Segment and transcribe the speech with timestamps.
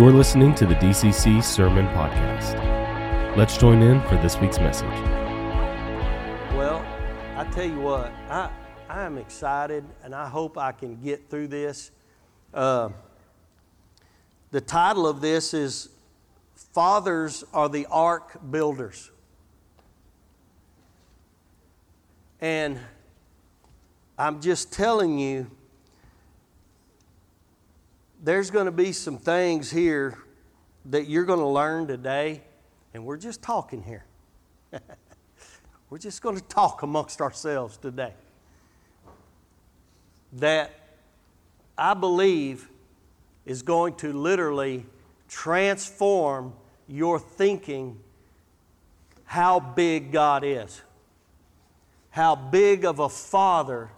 [0.00, 2.56] You're listening to the DCC Sermon Podcast.
[3.36, 4.88] Let's join in for this week's message.
[6.56, 6.82] Well,
[7.36, 8.48] I tell you what, I,
[8.88, 11.90] I am excited and I hope I can get through this.
[12.54, 12.88] Uh,
[14.52, 15.90] the title of this is
[16.72, 19.10] Fathers Are the Ark Builders.
[22.40, 22.78] And
[24.16, 25.50] I'm just telling you,
[28.22, 30.18] there's going to be some things here
[30.86, 32.42] that you're going to learn today,
[32.92, 34.04] and we're just talking here.
[35.90, 38.12] we're just going to talk amongst ourselves today.
[40.34, 40.72] That
[41.78, 42.68] I believe
[43.46, 44.84] is going to literally
[45.28, 46.52] transform
[46.86, 47.98] your thinking
[49.24, 50.82] how big God is,
[52.10, 53.90] how big of a Father,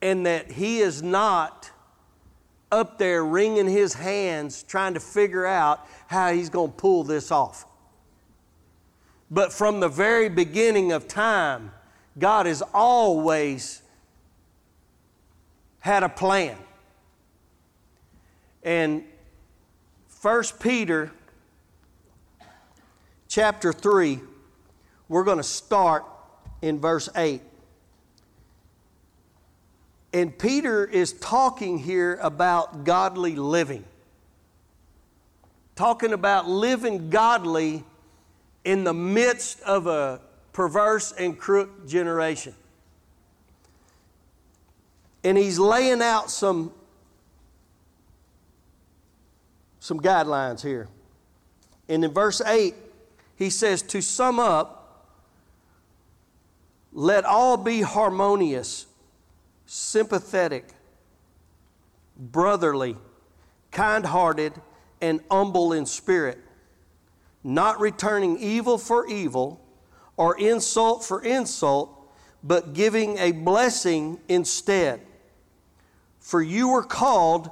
[0.00, 1.71] and that He is not
[2.72, 7.30] up there wringing his hands trying to figure out how he's going to pull this
[7.30, 7.66] off.
[9.30, 11.70] But from the very beginning of time,
[12.18, 13.82] God has always
[15.80, 16.56] had a plan.
[18.62, 19.04] And
[20.20, 21.10] 1 Peter
[23.28, 24.20] chapter 3,
[25.08, 26.04] we're going to start
[26.60, 27.42] in verse 8.
[30.12, 33.84] And Peter is talking here about godly living.
[35.74, 37.82] Talking about living godly
[38.64, 40.20] in the midst of a
[40.52, 42.54] perverse and crooked generation.
[45.24, 46.72] And he's laying out some,
[49.80, 50.88] some guidelines here.
[51.88, 52.74] And in verse 8,
[53.36, 54.78] he says, To sum up,
[56.92, 58.86] let all be harmonious
[59.74, 60.74] sympathetic,
[62.14, 62.94] brotherly,
[63.70, 64.52] kind hearted,
[65.00, 66.38] and humble in spirit,
[67.42, 69.58] not returning evil for evil
[70.18, 71.88] or insult for insult,
[72.44, 75.00] but giving a blessing instead.
[76.20, 77.50] For you were called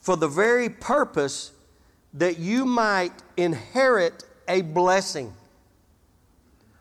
[0.00, 1.52] for the very purpose
[2.14, 5.34] that you might inherit a blessing.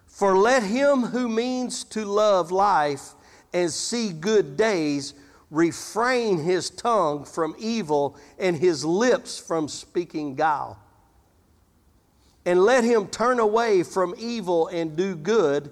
[0.08, 3.15] For let him who means to love life
[3.56, 5.14] and see good days,
[5.50, 10.78] refrain his tongue from evil and his lips from speaking guile.
[12.46, 15.72] And let him turn away from evil and do good.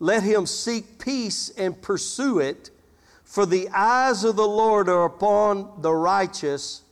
[0.00, 2.70] Let him seek peace and pursue it.
[3.22, 6.82] For the eyes of the Lord are upon the righteous,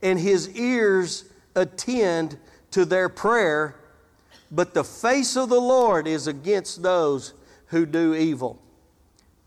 [0.00, 1.24] and his ears
[1.56, 2.38] attend
[2.70, 3.74] to their prayer.
[4.52, 7.34] But the face of the Lord is against those
[7.66, 8.62] who do evil.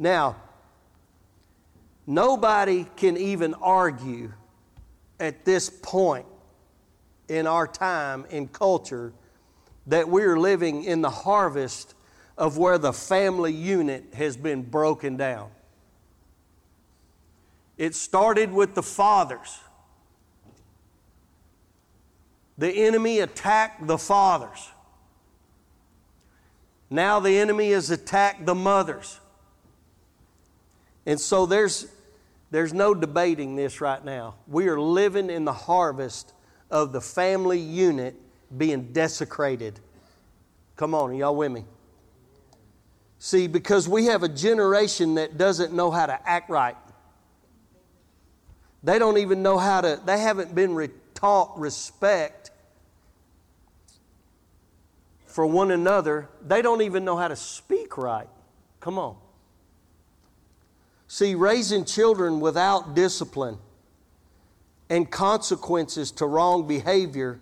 [0.02, 0.38] Now,
[2.08, 4.34] nobody can even argue
[5.20, 6.26] at this point
[7.28, 9.14] in our time in culture
[9.86, 11.94] that we're living in the harvest
[12.36, 15.52] of where the family unit has been broken down.
[17.78, 19.60] It started with the fathers.
[22.58, 24.72] The enemy attacked the fathers.
[26.90, 29.21] Now the enemy has attacked the mothers.
[31.06, 31.88] And so there's,
[32.52, 34.36] there's no debating this right now.
[34.48, 36.34] We are living in the harvest
[36.70, 38.16] of the family unit
[38.56, 39.80] being desecrated.
[40.76, 41.66] Come on, y'all with me?
[43.20, 46.76] See, because we have a generation that doesn't know how to act right.
[48.84, 52.50] They don't even know how to, they haven't been re- taught respect
[55.28, 56.30] for one another.
[56.46, 58.28] They don't even know how to speak right.
[58.80, 59.18] Come on.
[61.14, 63.58] See, raising children without discipline
[64.90, 67.42] and consequences to wrong behavior,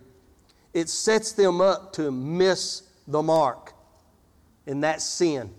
[0.74, 3.72] it sets them up to miss the mark.
[4.66, 5.54] And that's sin.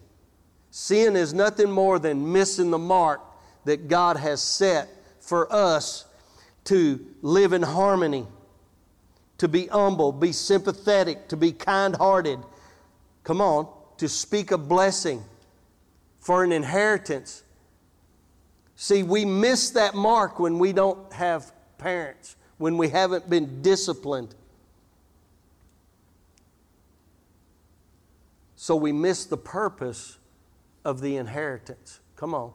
[0.71, 3.21] Sin is nothing more than missing the mark
[3.63, 4.89] that God has set
[5.21, 6.03] for us
[6.65, 8.27] to live in harmony,
[9.37, 12.39] to be humble, be sympathetic, to be kind hearted.
[13.23, 15.23] Come on, to speak a blessing
[16.19, 17.43] for an inheritance
[18.81, 24.33] See, we miss that mark when we don't have parents, when we haven't been disciplined.
[28.55, 30.17] So we miss the purpose
[30.83, 31.99] of the inheritance.
[32.15, 32.53] Come on,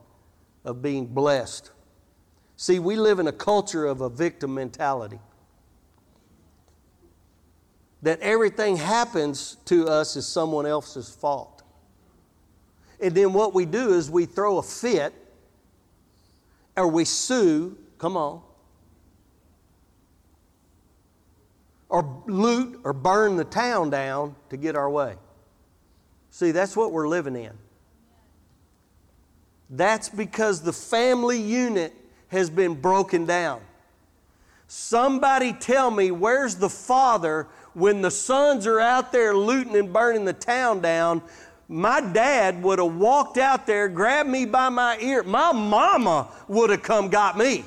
[0.65, 1.71] of being blessed.
[2.57, 5.21] See, we live in a culture of a victim mentality.
[8.03, 11.63] That everything happens to us is someone else's fault.
[13.01, 15.15] And then what we do is we throw a fit
[16.77, 18.43] or we sue, come on,
[21.89, 25.15] or loot or burn the town down to get our way.
[26.31, 27.53] See, that's what we're living in.
[29.71, 31.95] That's because the family unit
[32.29, 33.61] has been broken down.
[34.69, 40.25] Somebody tell me where's the father when the sons are out there looting and burning
[40.25, 41.23] the town down
[41.69, 45.23] my dad would have walked out there, grabbed me by my ear.
[45.25, 47.65] My mama would have come got me.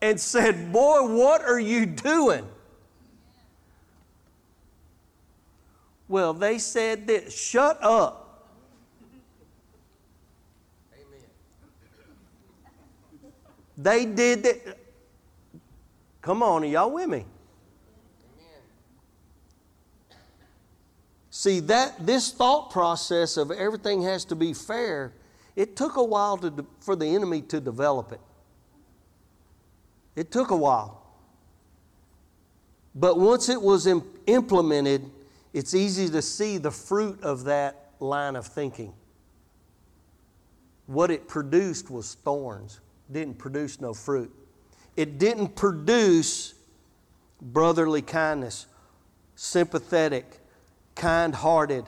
[0.00, 2.46] And said, Boy, what are you doing?
[6.08, 8.22] Well, they said this shut up.
[13.76, 14.78] They did that.
[16.22, 17.24] Come on, are y'all with me?
[21.36, 25.12] See that this thought process of everything has to be fair,
[25.54, 28.20] it took a while to, for the enemy to develop it.
[30.16, 31.02] It took a while.
[32.94, 33.86] But once it was
[34.26, 35.10] implemented,
[35.52, 38.94] it's easy to see the fruit of that line of thinking.
[40.86, 42.80] What it produced was thorns
[43.12, 44.34] didn't produce no fruit.
[44.96, 46.54] It didn't produce
[47.42, 48.64] brotherly kindness,
[49.34, 50.40] sympathetic,
[50.96, 51.84] kind hearted,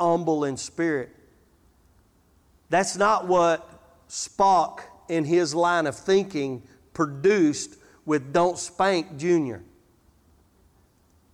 [0.00, 1.10] humble in spirit.
[2.70, 3.68] That's not what
[4.08, 6.62] Spock in his line of thinking
[6.94, 9.56] produced with Don't Spank Jr.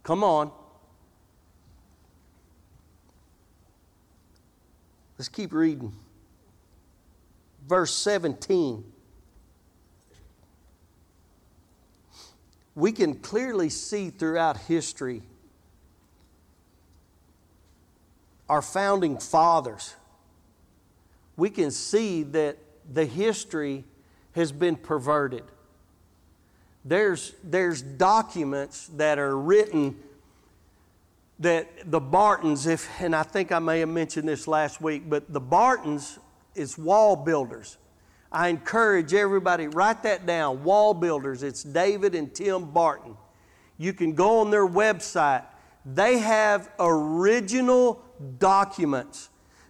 [0.02, 0.50] Come on.
[5.16, 5.92] Let's keep reading.
[7.68, 8.92] Verse 17.
[12.74, 15.22] we can clearly see throughout history
[18.48, 19.94] our founding fathers.
[21.36, 22.58] We can see that
[22.92, 23.84] the history
[24.34, 25.44] has been perverted.
[26.84, 29.96] There's, there's documents that are written
[31.38, 35.32] that the Bartons, if, and I think I may have mentioned this last week, but
[35.32, 36.18] the Bartons
[36.54, 37.78] is wall builders.
[38.32, 40.64] I encourage everybody, write that down.
[40.64, 41.42] Wall Builders.
[41.42, 43.16] It's David and Tim Barton.
[43.76, 45.44] You can go on their website.
[45.84, 48.02] They have original
[48.38, 49.28] documents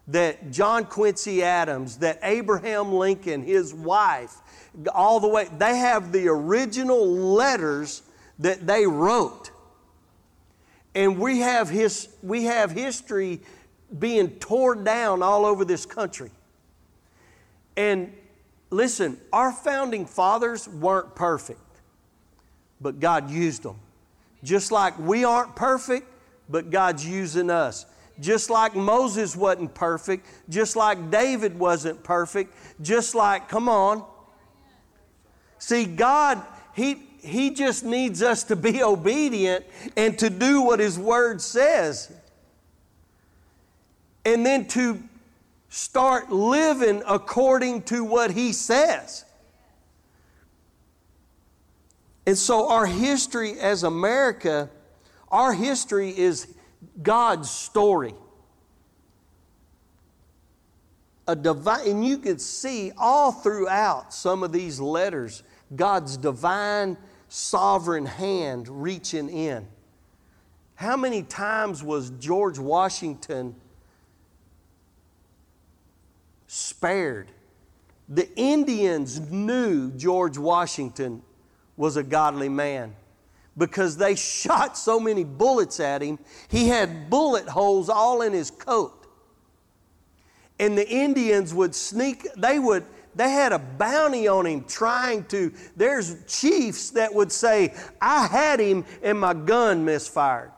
[0.08, 4.36] that John Quincy Adams, that Abraham Lincoln, his wife,
[4.94, 8.02] all the way, they have the original letters
[8.38, 9.50] that they wrote.
[10.94, 13.40] And we have, his, we have history
[13.98, 16.30] being torn down all over this country.
[17.76, 18.12] And
[18.72, 21.60] Listen, our founding fathers weren't perfect,
[22.80, 23.76] but God used them.
[24.42, 26.08] Just like we aren't perfect,
[26.48, 27.86] but God's using us.
[28.20, 34.04] Just like Moses wasn't perfect, just like David wasn't perfect, just like, come on.
[35.58, 36.42] See, God,
[36.74, 39.64] He, he just needs us to be obedient
[39.96, 42.12] and to do what His Word says.
[44.24, 45.02] And then to
[45.68, 49.24] start living according to what He says.
[52.26, 54.70] And so, our history as America,
[55.28, 56.46] our history is
[57.02, 58.14] God's story.
[61.26, 65.42] A divine, and you could see all throughout some of these letters
[65.74, 66.96] God's divine,
[67.28, 69.66] sovereign hand reaching in.
[70.74, 73.54] How many times was George Washington
[76.52, 77.30] spared.
[78.10, 81.22] The Indians knew George Washington
[81.76, 82.94] was a godly man
[83.56, 86.18] because they shot so many bullets at him.
[86.48, 89.06] He had bullet holes all in his coat.
[90.58, 95.52] And the Indians would sneak, they would, they had a bounty on him trying to.
[95.76, 100.52] There's chiefs that would say, I had him and my gun misfired.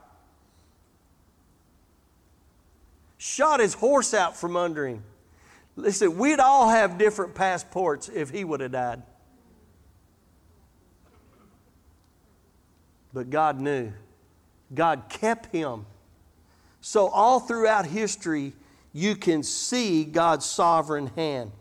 [3.17, 5.03] Shot his horse out from under him.
[5.75, 9.01] Listen, we'd all have different passports if he would have died.
[13.15, 13.93] But God knew.
[14.73, 15.85] God kept him.
[16.81, 18.51] So, all throughout history,
[18.91, 21.53] you can see God's sovereign hand.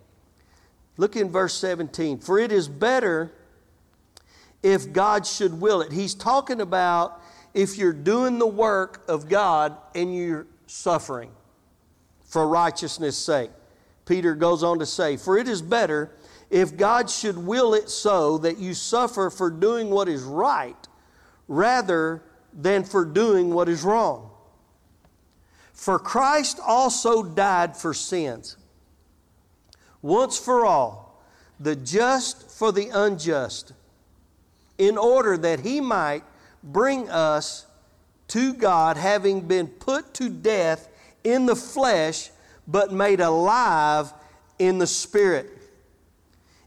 [0.96, 2.18] Look in verse 17.
[2.18, 3.32] For it is better
[4.64, 5.92] if God should will it.
[5.92, 7.22] He's talking about
[7.54, 11.30] if you're doing the work of God and you're suffering
[12.24, 13.52] for righteousness' sake.
[14.06, 16.10] Peter goes on to say, For it is better
[16.50, 20.88] if God should will it so that you suffer for doing what is right
[21.48, 22.22] rather
[22.52, 24.30] than for doing what is wrong.
[25.72, 28.56] For Christ also died for sins,
[30.00, 31.24] once for all,
[31.58, 33.72] the just for the unjust,
[34.78, 36.22] in order that he might
[36.62, 37.66] bring us
[38.28, 40.88] to God, having been put to death
[41.22, 42.30] in the flesh,
[42.66, 44.12] but made alive
[44.58, 45.50] in the Spirit,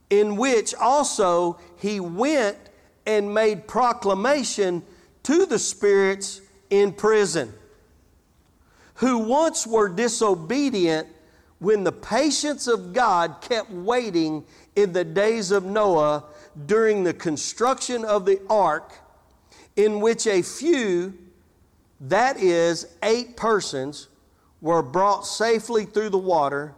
[0.10, 2.57] in which also he went
[3.08, 4.84] and made proclamation
[5.24, 7.54] to the spirits in prison,
[8.96, 11.08] who once were disobedient
[11.60, 14.44] when the patience of God kept waiting
[14.76, 16.26] in the days of Noah
[16.66, 18.94] during the construction of the ark,
[19.76, 21.18] in which a few,
[22.02, 24.10] that is, eight persons,
[24.60, 26.76] were brought safely through the water,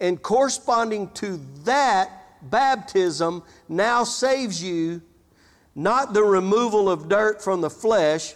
[0.00, 2.10] and corresponding to that,
[2.50, 5.02] baptism now saves you
[5.74, 8.34] not the removal of dirt from the flesh,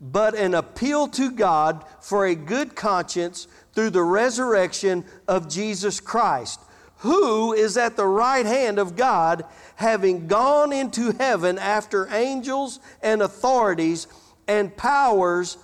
[0.00, 6.60] but an appeal to God for a good conscience through the resurrection of Jesus Christ,
[6.98, 9.44] who is at the right hand of God,
[9.76, 14.06] having gone into heaven after angels and authorities
[14.48, 15.58] and powers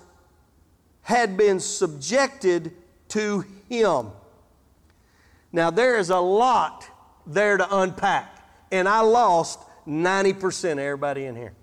[1.01, 2.71] had been subjected
[3.09, 4.07] to him.
[5.51, 6.87] Now, there is a lot
[7.25, 8.37] there to unpack,
[8.71, 11.53] and I lost 90% of everybody in here.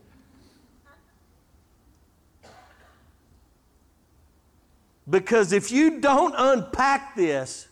[5.09, 7.68] Because if you don't unpack this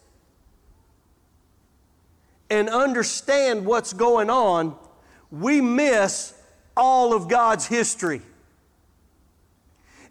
[2.49, 4.77] and understand what's going on,
[5.33, 6.33] we miss
[6.77, 8.23] all of God's history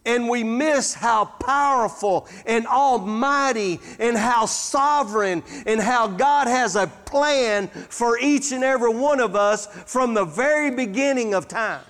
[0.06, 6.88] and we miss how powerful and almighty and how sovereign and how God has a
[6.88, 11.84] plan for each and every one of us from the very beginning of time.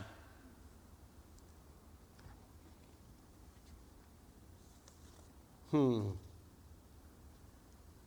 [5.72, 6.02] Hmm.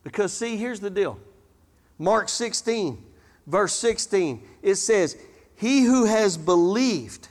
[0.05, 1.19] Because, see, here's the deal
[1.99, 3.03] Mark 16,
[3.49, 5.17] verse 16, it says,
[5.57, 7.27] He who has believed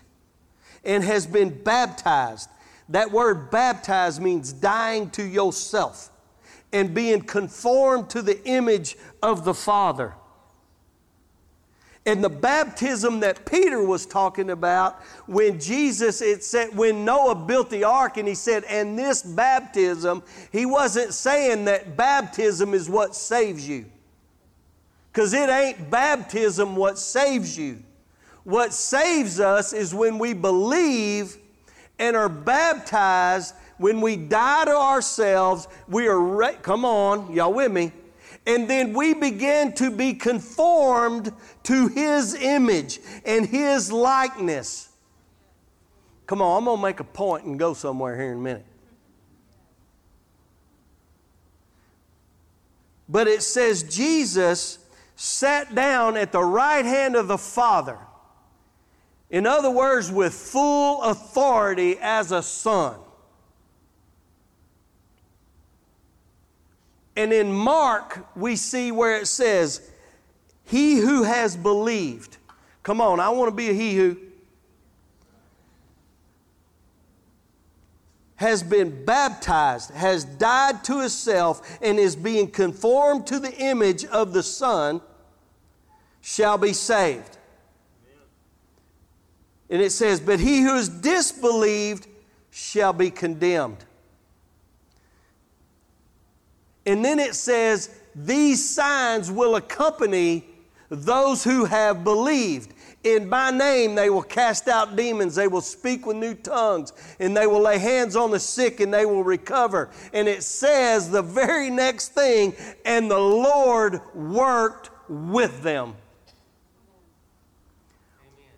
[0.83, 2.49] and has been baptized
[2.89, 6.11] that word baptized means dying to yourself
[6.71, 10.13] and being conformed to the image of the Father.
[12.07, 17.71] And the baptism that Peter was talking about when Jesus, it said, when Noah built
[17.71, 23.15] the ark and he said, and this baptism, he wasn't saying that baptism is what
[23.15, 23.85] saves you.
[25.11, 27.81] Because it ain't baptism what saves you.
[28.43, 31.37] What saves us is when we believe
[31.99, 37.71] and are baptized, when we die to ourselves, we are, re- come on, y'all with
[37.71, 37.91] me?
[38.47, 41.31] And then we begin to be conformed
[41.63, 44.89] to His image and His likeness.
[46.27, 48.65] Come on, I'm going to make a point and go somewhere here in a minute.
[53.07, 54.79] But it says Jesus
[55.15, 57.99] sat down at the right hand of the Father.
[59.29, 62.99] In other words, with full authority as a son.
[67.15, 69.89] And in Mark, we see where it says,
[70.65, 72.37] He who has believed.
[72.83, 74.17] Come on, I want to be a he who.
[78.35, 84.33] Has been baptized, has died to himself, and is being conformed to the image of
[84.33, 84.99] the Son,
[86.19, 87.37] shall be saved.
[89.69, 92.07] And it says, But he who is disbelieved
[92.51, 93.83] shall be condemned.
[96.85, 100.45] And then it says, These signs will accompany
[100.89, 102.73] those who have believed.
[103.03, 107.37] In my name they will cast out demons, they will speak with new tongues, and
[107.37, 109.91] they will lay hands on the sick and they will recover.
[110.11, 115.95] And it says the very next thing, and the Lord worked with them.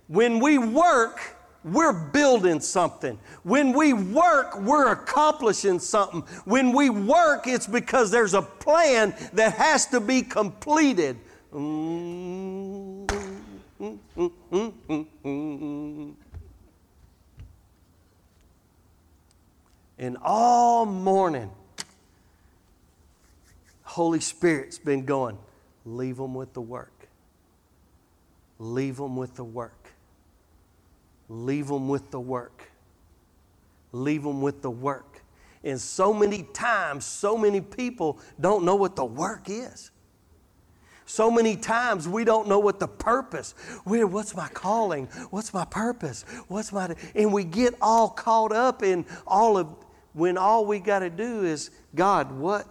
[0.08, 1.20] When we work,
[1.64, 3.20] we're building something.
[3.44, 6.22] When we work, we're accomplishing something.
[6.46, 11.18] When we work, it's because there's a plan that has to be completed.
[20.00, 21.50] And all morning,
[23.84, 25.38] Holy Spirit's been going,
[25.86, 27.10] leave them with the work.
[28.60, 29.87] Leave them with the work.
[31.30, 32.70] Leave them with the work.
[33.92, 35.22] Leave them with the work.
[35.64, 39.92] And so many times, so many people don't know what the work is.
[41.06, 43.54] So many times we don't know what the purpose.
[43.86, 45.06] Where, what's my calling?
[45.30, 46.26] What's my purpose?
[46.50, 49.68] What's my and we get all caught up in all of
[50.12, 52.68] when all we got to do is God, what?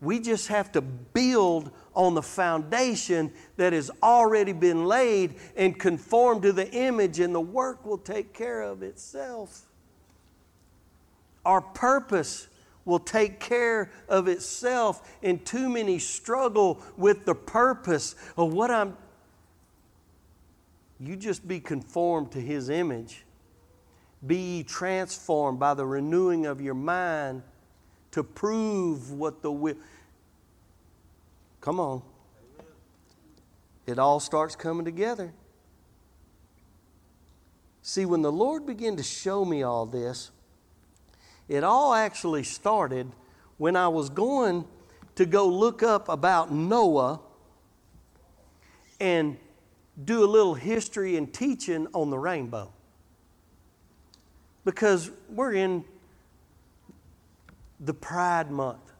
[0.00, 6.42] We just have to build on the foundation that has already been laid and conformed
[6.42, 9.66] to the image, and the work will take care of itself.
[11.44, 12.48] Our purpose
[12.84, 18.96] will take care of itself, and too many struggle with the purpose of what I'm.
[20.98, 23.24] You just be conformed to His image.
[24.24, 27.42] Be transformed by the renewing of your mind
[28.12, 29.74] to prove what the will.
[31.62, 32.02] Come on.
[33.86, 35.32] It all starts coming together.
[37.80, 40.30] See, when the Lord began to show me all this,
[41.48, 43.10] it all actually started
[43.58, 44.64] when I was going
[45.14, 47.20] to go look up about Noah
[49.00, 49.36] and
[50.04, 52.72] do a little history and teaching on the rainbow.
[54.64, 55.84] Because we're in
[57.78, 58.91] the Pride Month.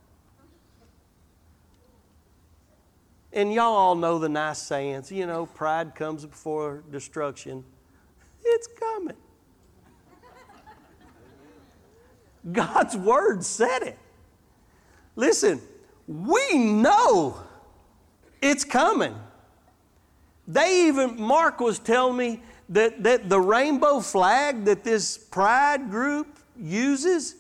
[3.33, 7.65] And y'all all know the nice sayings, you know, pride comes before destruction.
[8.45, 9.17] It's coming.
[12.51, 13.99] God's word said it.
[15.17, 15.61] Listen,
[16.07, 17.41] we know
[18.41, 19.15] it's coming.
[20.49, 26.39] They even, Mark was telling me that, that the rainbow flag that this pride group
[26.59, 27.37] uses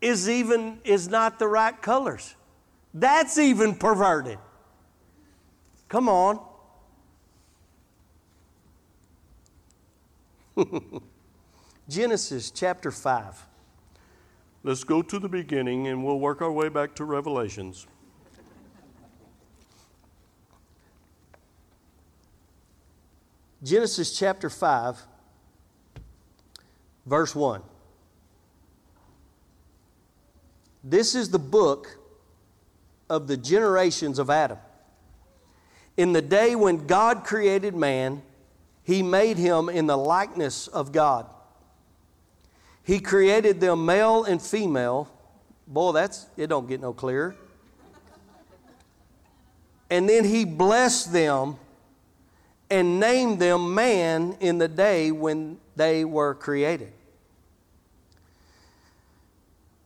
[0.00, 2.34] is even is not the right colors.
[2.94, 4.38] That's even perverted.
[5.90, 6.40] Come on.
[11.88, 13.46] Genesis chapter 5.
[14.62, 17.88] Let's go to the beginning and we'll work our way back to Revelations.
[23.64, 25.02] Genesis chapter 5,
[27.04, 27.62] verse 1.
[30.84, 31.98] This is the book
[33.10, 34.58] of the generations of Adam.
[36.00, 38.22] In the day when God created man,
[38.82, 41.26] he made him in the likeness of God.
[42.82, 45.10] He created them male and female.
[45.66, 47.36] Boy, that's it don't get no clearer.
[49.90, 51.58] And then he blessed them
[52.70, 56.94] and named them man in the day when they were created.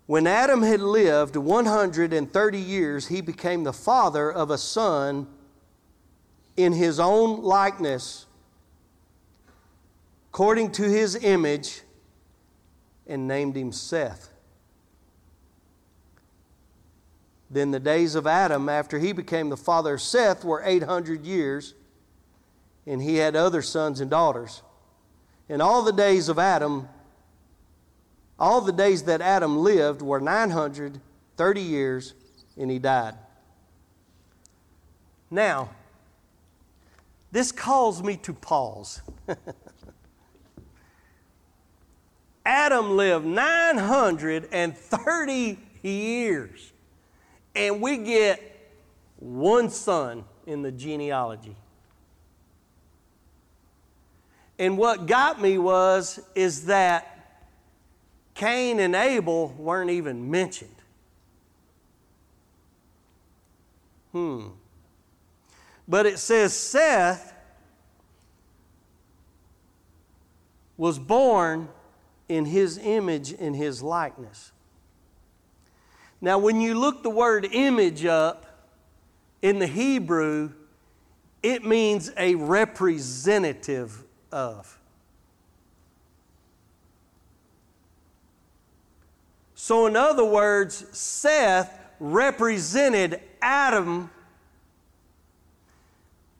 [0.07, 5.27] When Adam had lived 130 years, he became the father of a son
[6.56, 8.26] in his own likeness,
[10.30, 11.82] according to his image,
[13.06, 14.30] and named him Seth.
[17.50, 21.74] Then the days of Adam, after he became the father of Seth, were 800 years
[22.86, 24.62] and he had other sons and daughters.
[25.48, 26.88] And all the days of Adam,
[28.38, 32.14] all the days that Adam lived were 930 years,
[32.56, 33.14] and he died.
[35.30, 35.70] Now,
[37.35, 39.03] this calls me to pause.
[42.47, 46.73] Adam lived 930 years,
[47.57, 48.70] and we get
[49.16, 51.57] one son in the genealogy.
[54.57, 57.42] And what got me was is that
[58.35, 60.70] Cain and Abel weren't even mentioned.
[64.12, 64.51] Hmm.
[65.87, 67.35] But it says Seth
[70.77, 71.68] was born
[72.29, 74.53] in his image in his likeness.
[76.20, 78.47] Now, when you look the word image up
[79.42, 80.53] in the Hebrew,
[81.42, 84.79] it means a representative of.
[89.55, 94.11] So, in other words, Seth represented Adam.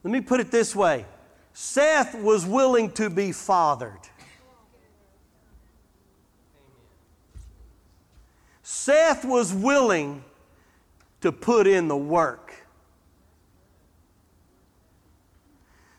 [0.05, 1.07] Let me put it this way
[1.55, 3.99] Seth was willing to be fathered.
[8.62, 10.23] Seth was willing
[11.23, 12.55] to put in the work.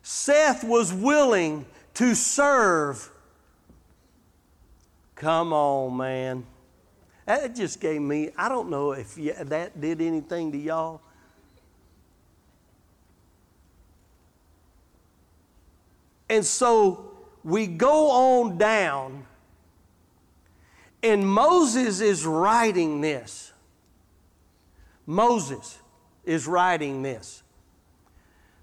[0.04, 1.66] Seth was willing
[1.96, 3.10] to serve.
[5.16, 6.46] Come on, man.
[7.26, 11.02] That just gave me, I don't know if that did anything to y'all.
[16.30, 17.12] And so
[17.44, 19.26] we go on down,
[21.04, 23.52] and Moses is writing this.
[25.06, 25.78] Moses
[26.24, 27.44] is writing this.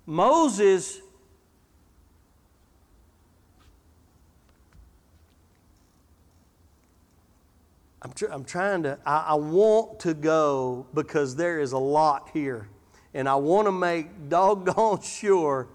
[0.04, 1.00] Moses
[8.02, 12.30] I'm, tr- I'm trying to, I, I want to go because there is a lot
[12.32, 12.68] here.
[13.14, 15.68] And I want to make doggone sure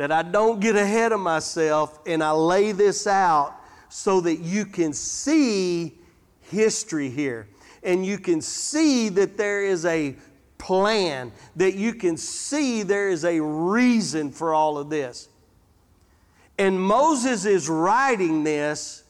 [0.00, 3.54] that I don't get ahead of myself and I lay this out
[3.90, 5.98] so that you can see
[6.40, 7.48] history here
[7.82, 10.16] and you can see that there is a
[10.56, 15.28] plan, that you can see there is a reason for all of this.
[16.56, 19.04] And Moses is writing this,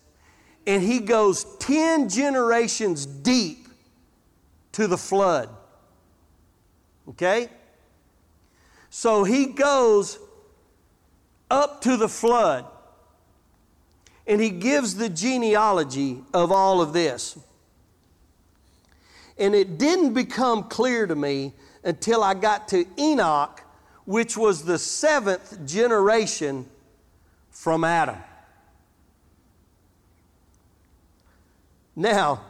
[0.66, 3.68] and he goes 10 generations deep
[4.72, 5.50] to the flood.
[7.10, 7.48] Okay?
[8.88, 10.18] So he goes
[11.50, 12.64] up to the flood
[14.30, 17.36] and he gives the genealogy of all of this.
[19.36, 23.60] And it didn't become clear to me until I got to Enoch,
[24.04, 26.66] which was the seventh generation
[27.50, 28.18] from Adam.
[31.96, 32.42] Now,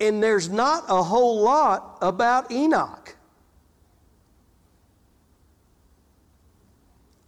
[0.00, 3.16] and there's not a whole lot about Enoch.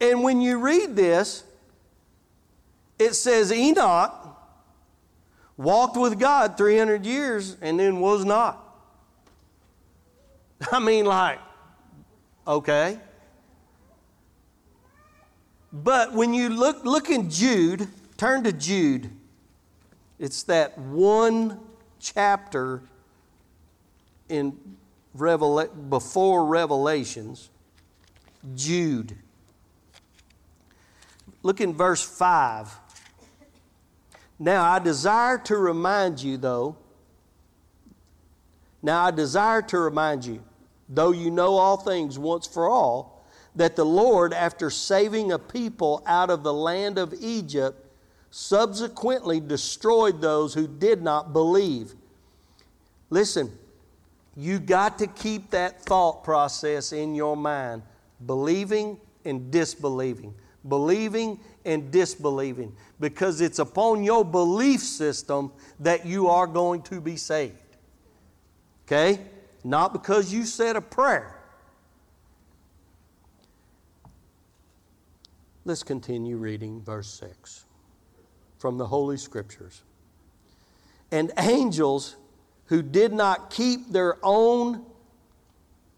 [0.00, 1.44] And when you read this,
[2.98, 4.14] it says Enoch
[5.56, 8.66] walked with God 300 years and then was not.
[10.72, 11.38] I mean, like,
[12.46, 12.98] okay.
[15.72, 17.86] But when you look, look in Jude,
[18.16, 19.10] turn to Jude.
[20.18, 21.60] It's that one
[22.00, 22.82] chapter
[24.28, 24.58] in
[25.16, 27.50] Revela- before Revelations,
[28.54, 29.16] Jude.
[31.42, 32.78] Look in verse 5.
[34.38, 36.76] Now I desire to remind you, though,
[38.82, 40.42] now I desire to remind you,
[40.88, 46.02] though you know all things once for all, that the Lord, after saving a people
[46.06, 47.86] out of the land of Egypt,
[48.30, 51.94] subsequently destroyed those who did not believe.
[53.10, 53.52] Listen,
[54.36, 57.82] you got to keep that thought process in your mind
[58.24, 60.34] believing and disbelieving.
[60.68, 67.16] Believing and disbelieving because it's upon your belief system that you are going to be
[67.16, 67.54] saved.
[68.86, 69.20] Okay?
[69.64, 71.36] Not because you said a prayer.
[75.64, 77.64] Let's continue reading verse 6
[78.58, 79.82] from the Holy Scriptures.
[81.12, 82.16] And angels
[82.66, 84.84] who did not keep their own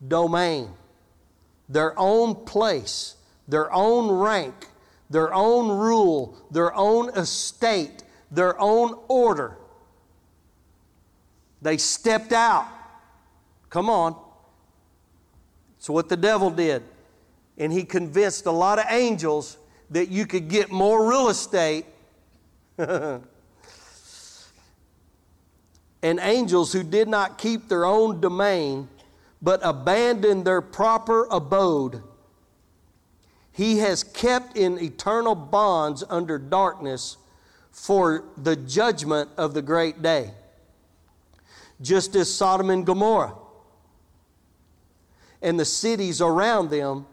[0.07, 0.71] domain,
[1.69, 3.17] their own place,
[3.49, 4.55] their own rank,
[5.11, 9.59] their own rule, their own estate, their own order.
[11.61, 12.67] They stepped out.
[13.71, 14.17] Come on.
[15.79, 16.83] It's what the devil did.
[17.59, 19.59] And he convinced a lot of angels
[19.91, 21.87] that you could get more real estate.
[22.79, 23.21] and
[26.03, 28.89] angels who did not keep their own domain,
[29.41, 32.03] but abandoned their proper abode
[33.53, 37.19] he has kept in eternal bonds under darkness
[37.71, 40.33] for the judgment of the great day.
[41.81, 43.35] Just as Sodom and Gomorrah
[45.43, 47.07] and the cities around them,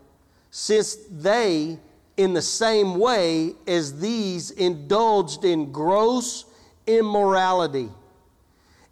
[0.51, 1.79] since they,
[2.17, 6.45] in the same way as these, indulged in gross
[6.85, 7.89] immorality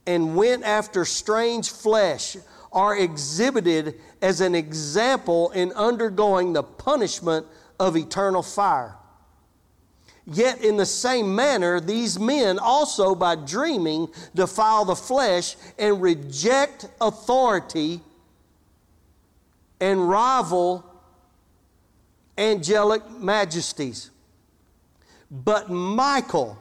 [0.05, 2.37] and went after strange flesh
[2.71, 7.45] are exhibited as an example in undergoing the punishment
[7.79, 8.95] of eternal fire.
[10.25, 16.89] Yet, in the same manner, these men also, by dreaming, defile the flesh and reject
[16.99, 18.01] authority
[19.79, 20.83] and rival
[22.37, 24.11] angelic majesties.
[25.31, 26.57] But Michael,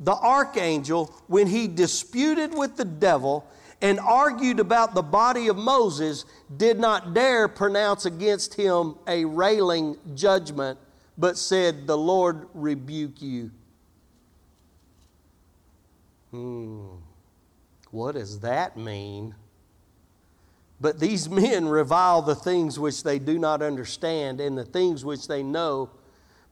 [0.00, 3.46] the archangel, when he disputed with the devil,
[3.80, 6.24] and argued about the body of Moses,
[6.56, 10.78] did not dare pronounce against him a railing judgment,
[11.16, 13.50] but said, The Lord rebuke you.
[16.30, 16.86] Hmm.
[17.90, 19.34] What does that mean?
[20.80, 25.28] But these men revile the things which they do not understand and the things which
[25.28, 25.90] they know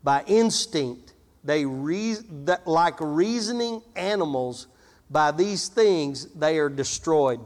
[0.03, 1.13] by instinct.
[1.45, 2.17] They, re-
[2.65, 4.67] like reasoning animals,
[5.11, 7.41] by these things they are destroyed.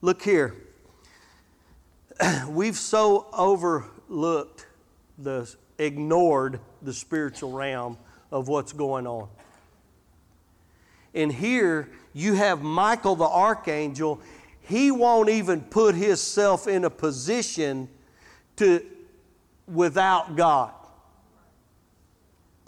[0.00, 0.54] Look here.
[2.48, 4.66] We've so overlooked
[5.18, 7.98] the ignored the spiritual realm
[8.30, 9.28] of what's going on.
[11.14, 14.20] And here you have Michael the archangel.
[14.60, 17.88] He won't even put himself in a position
[18.56, 18.84] to
[19.66, 20.72] without God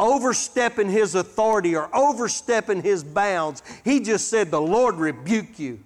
[0.03, 3.63] overstepping his authority or overstepping his bounds.
[3.85, 5.79] He just said, The Lord rebuke you.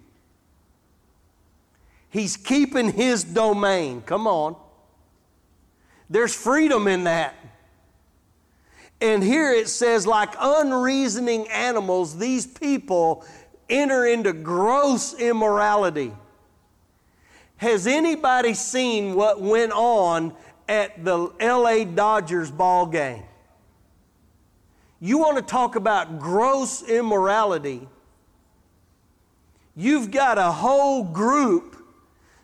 [2.09, 4.01] He's keeping his domain.
[4.01, 4.55] Come on.
[6.09, 7.35] There's freedom in that.
[8.99, 13.23] And here it says, like unreasoning animals, these people
[13.69, 16.11] enter into gross immorality.
[17.57, 20.33] Has anybody seen what went on
[20.67, 23.23] at the LA Dodgers ball game?
[24.99, 27.87] You want to talk about gross immorality?
[29.75, 31.75] You've got a whole group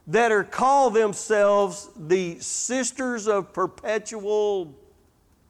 [0.08, 4.76] that are call themselves the Sisters of Perpetual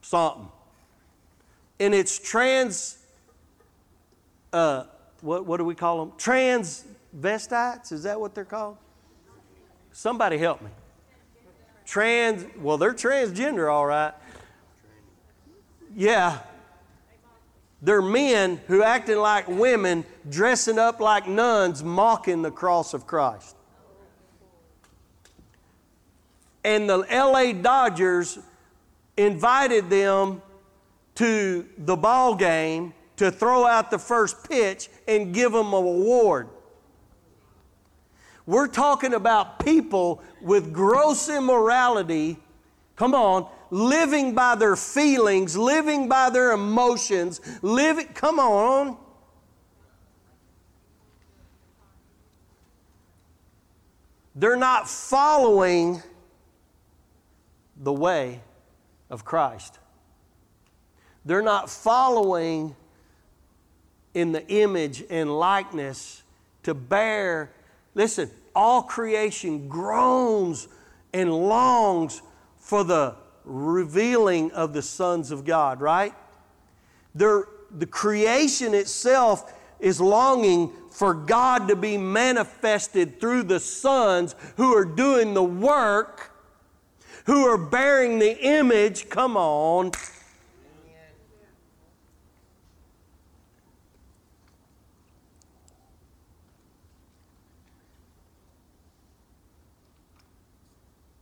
[0.00, 0.48] something.
[1.80, 2.98] And it's trans,
[4.52, 4.84] uh,
[5.20, 6.12] what, what do we call them?
[6.16, 7.92] Transvestites?
[7.92, 8.76] Is that what they're called?
[9.92, 10.70] Somebody help me.
[11.84, 14.14] Trans, well, they're transgender, all right.
[15.94, 16.38] Yeah.
[17.84, 23.54] They're men who acting like women, dressing up like nuns, mocking the cross of Christ
[26.64, 28.38] and the LA Dodgers
[29.16, 30.42] invited them
[31.16, 36.48] to the ball game to throw out the first pitch and give them an award.
[38.46, 42.38] We're talking about people with gross immorality,
[42.96, 48.96] come on, living by their feelings, living by their emotions, living, come on.
[54.36, 56.00] They're not following
[57.76, 58.40] the way
[59.10, 59.80] of Christ.
[61.24, 62.76] They're not following
[64.14, 66.22] in the image and likeness
[66.62, 67.50] to bear.
[67.96, 70.68] Listen, all creation groans
[71.12, 72.22] and longs
[72.56, 76.14] for the revealing of the sons of God, right?
[77.14, 84.76] They're, the creation itself is longing for God to be manifested through the sons who
[84.76, 86.34] are doing the work
[87.24, 89.92] who are bearing the image, come on.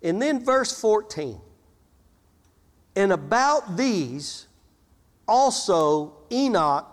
[0.05, 1.41] And then verse 14.
[2.95, 4.47] And about these
[5.27, 6.87] also Enoch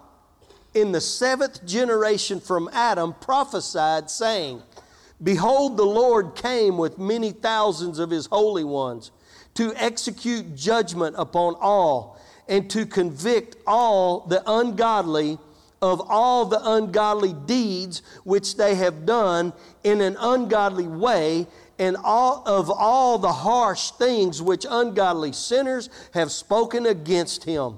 [0.74, 4.62] in the seventh generation from Adam prophesied, saying,
[5.22, 9.12] Behold, the Lord came with many thousands of his holy ones
[9.56, 15.38] to execute judgment upon all and to convict all the ungodly
[15.82, 21.48] of all the ungodly deeds which they have done in an ungodly way
[21.80, 27.78] and all of all the harsh things which ungodly sinners have spoken against him.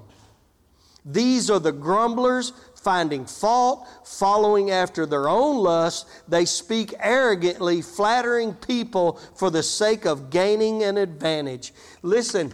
[1.04, 6.08] These are the grumblers, finding fault, following after their own lust.
[6.28, 11.72] They speak arrogantly, flattering people for the sake of gaining an advantage.
[12.02, 12.52] Listen,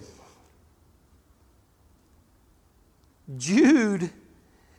[3.36, 4.10] Jude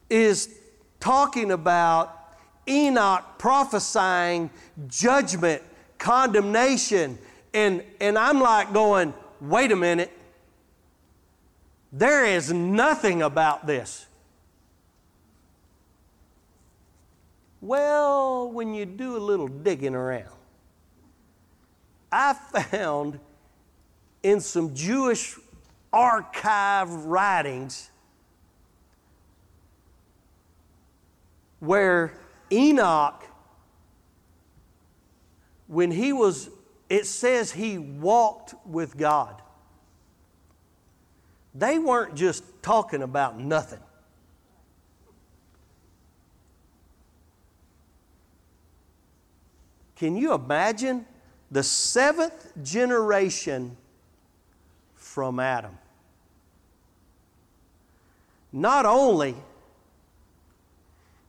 [0.09, 0.55] is
[0.99, 2.15] talking about
[2.67, 4.49] Enoch prophesying
[4.87, 5.63] judgment,
[5.99, 7.19] condemnation,
[7.53, 10.11] and, and I'm like going, wait a minute.
[11.91, 14.07] There is nothing about this.
[17.61, 20.29] Well, when you do a little digging around,
[22.11, 23.19] I found
[24.23, 25.37] in some Jewish
[25.91, 27.89] archive writings
[31.59, 32.13] where
[32.51, 33.23] Enoch,
[35.69, 36.49] when he was,
[36.89, 39.39] it says he walked with God.
[41.53, 43.79] They weren't just talking about nothing.
[49.95, 51.05] Can you imagine
[51.51, 53.77] the seventh generation
[54.95, 55.77] from Adam?
[58.51, 59.35] Not only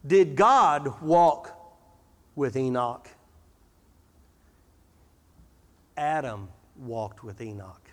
[0.06, 1.54] did God walk
[2.34, 3.06] with Enoch,
[6.00, 7.90] Adam walked with Enoch.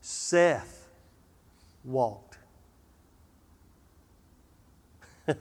[0.00, 0.88] Seth
[1.84, 2.38] walked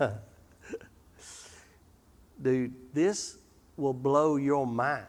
[2.41, 3.37] Dude, this
[3.77, 5.05] will blow your mind.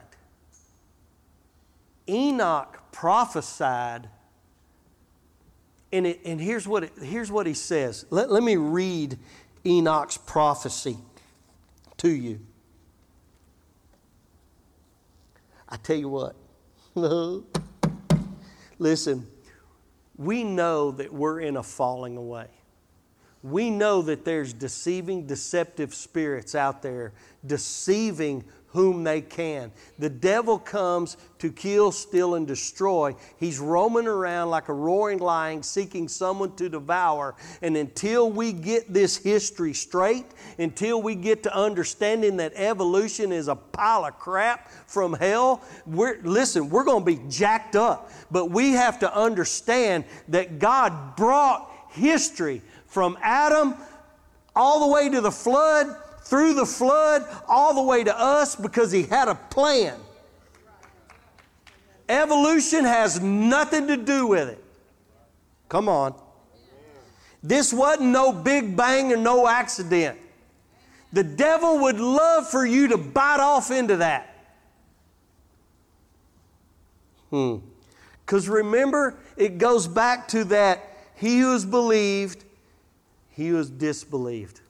[2.08, 4.08] Enoch prophesied,
[5.92, 8.06] and, it, and here's, what it, here's what he says.
[8.10, 9.18] Let, let me read
[9.64, 10.96] Enoch's prophecy
[12.02, 12.40] to you.
[15.68, 16.34] I tell you what,
[18.80, 19.24] listen,
[20.16, 22.48] we know that we're in a falling away.
[23.44, 27.12] we know that there's deceiving, deceptive spirits out there
[27.46, 29.70] deceiving whom they can.
[29.98, 33.14] The devil comes to kill, steal, and destroy.
[33.36, 37.34] He's roaming around like a roaring lion seeking someone to devour.
[37.60, 40.24] And until we get this history straight,
[40.58, 46.20] until we get to understanding that evolution is a pile of crap from hell, we're,
[46.22, 48.10] listen, we're going to be jacked up.
[48.30, 53.74] But we have to understand that God brought history from Adam
[54.56, 58.92] all the way to the flood through the flood all the way to us because
[58.92, 59.98] He had a plan.
[62.08, 64.62] Evolution has nothing to do with it.
[65.68, 66.14] Come on.
[67.42, 70.18] This wasn't no big bang or no accident.
[71.12, 74.28] The devil would love for you to bite off into that.
[77.30, 77.56] Hmm.
[78.24, 82.44] Because remember, it goes back to that he who is believed,
[83.30, 84.60] he who is disbelieved.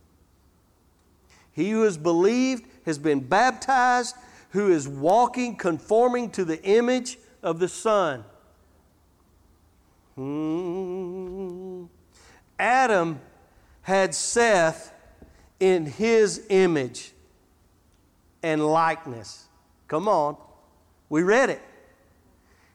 [1.52, 4.16] He who has believed has been baptized,
[4.50, 8.24] who is walking conforming to the image of the Son.
[10.14, 11.84] Hmm.
[12.58, 13.20] Adam
[13.82, 14.92] had Seth
[15.58, 17.12] in his image
[18.42, 19.46] and likeness.
[19.88, 20.36] Come on.
[21.08, 21.62] We read it.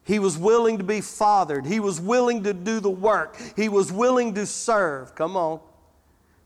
[0.04, 1.66] He was willing to be fathered.
[1.66, 3.38] He was willing to do the work.
[3.56, 5.16] He was willing to serve.
[5.16, 5.60] Come on.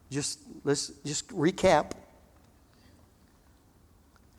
[0.09, 1.91] Just let's just recap.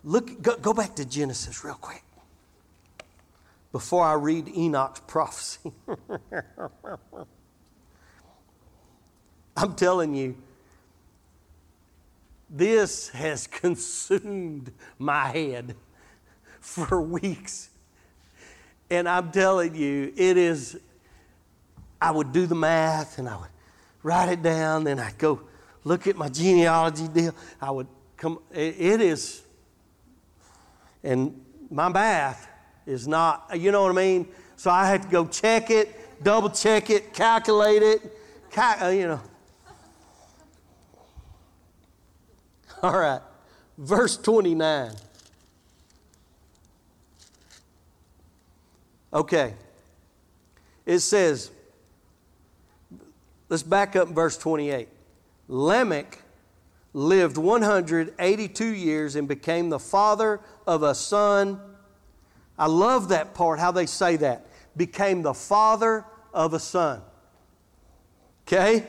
[0.04, 2.02] Look, go, go back to Genesis real quick
[3.70, 5.72] before I read Enoch's prophecy.
[9.56, 10.36] I'm telling you,
[12.50, 15.76] this has consumed my head
[16.60, 17.70] for weeks.
[18.90, 20.78] And I'm telling you, it is,
[22.00, 23.48] I would do the math and I would
[24.02, 25.40] write it down, then I'd go
[25.84, 27.34] look at my genealogy deal.
[27.60, 27.86] I would
[28.16, 29.42] come, it is
[31.02, 32.48] and my math
[32.86, 34.28] is not, you know what I mean?
[34.56, 38.18] So I had to go check it, double check it, calculate it,
[38.50, 39.20] cal- uh, you know.
[42.82, 43.20] All right,
[43.78, 44.92] verse 29.
[49.12, 49.54] Okay.
[50.86, 51.50] It says,
[53.48, 54.88] let's back up verse 28.
[55.48, 56.21] Lamech
[56.94, 61.60] lived 182 years and became the father of a son.
[62.58, 64.46] I love that part, how they say that.
[64.76, 67.02] Became the father of a son.
[68.46, 68.86] Okay?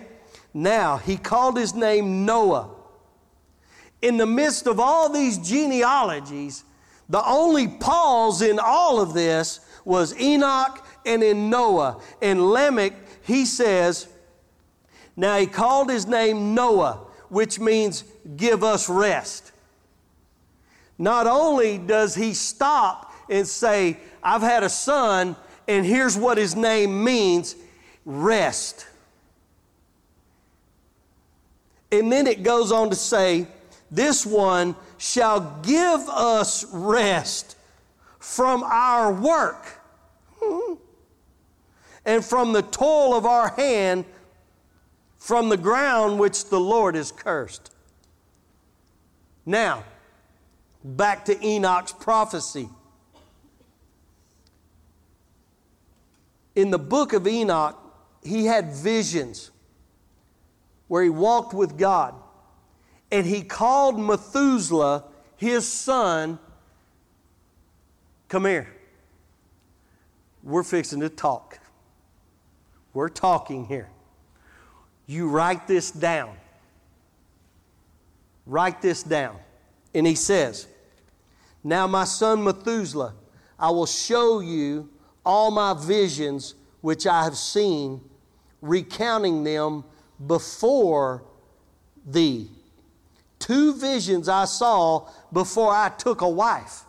[0.54, 2.70] Now, he called his name Noah.
[4.02, 6.66] In the midst of all these genealogies,
[7.08, 12.02] the only pause in all of this was Enoch and in Noah.
[12.22, 12.94] And Lamech,
[13.26, 14.08] he says,
[15.16, 17.03] now he called his name Noah
[17.34, 18.04] which means
[18.38, 19.52] give us rest.
[21.00, 25.36] Not only does he stop and say, I've had a son,
[25.68, 27.56] and here's what his name means
[28.06, 28.86] rest.
[31.92, 33.48] And then it goes on to say,
[33.90, 37.58] This one shall give us rest
[38.20, 39.66] from our work
[40.40, 40.76] hmm,
[42.06, 44.06] and from the toil of our hand
[45.24, 47.72] from the ground which the Lord has cursed.
[49.46, 49.86] Now,
[50.84, 52.68] back to Enoch's prophecy.
[56.56, 57.80] In the book of Enoch,
[58.22, 59.52] he had visions
[60.90, 62.16] where he walked with God.
[63.10, 65.06] And he called Methuselah,
[65.38, 66.38] his son,
[68.28, 68.68] come here.
[70.44, 71.60] We're fixing to talk.
[72.94, 73.88] We're talking here.
[75.06, 76.36] You write this down.
[78.46, 79.38] Write this down.
[79.94, 80.68] And he says,
[81.64, 83.14] Now, my son Methuselah,
[83.60, 84.90] I will show you
[85.26, 88.02] all my visions which I have seen,
[88.62, 89.84] recounting them
[90.26, 91.24] before
[92.06, 92.50] thee.
[93.40, 96.84] Two visions I saw before I took a wife.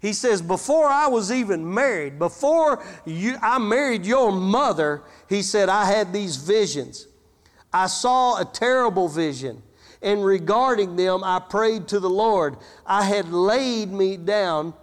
[0.00, 5.68] He says, Before I was even married, before you, I married your mother, he said,
[5.68, 7.06] I had these visions.
[7.72, 9.62] I saw a terrible vision,
[10.02, 12.56] and regarding them, I prayed to the Lord.
[12.84, 14.74] I had laid me down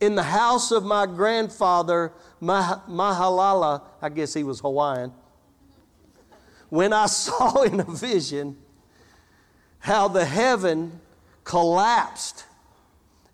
[0.00, 3.82] in the house of my grandfather, Mah- Mahalala.
[4.02, 5.12] I guess he was Hawaiian.
[6.68, 8.58] When I saw in a vision
[9.78, 11.00] how the heaven
[11.44, 12.44] collapsed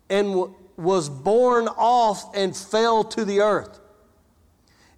[0.08, 3.79] and w- was borne off and fell to the earth.